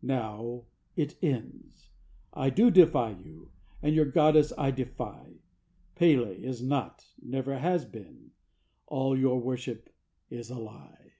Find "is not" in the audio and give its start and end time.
6.42-7.04